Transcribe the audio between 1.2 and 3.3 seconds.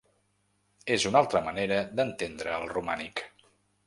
altra manera d’entendre el romànic.